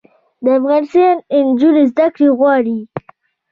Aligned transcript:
د 0.43 0.45
افغانستان 0.59 1.13
نجونې 1.47 1.83
زده 1.91 2.07
کړې 2.15 2.27
غواړي 2.39 2.79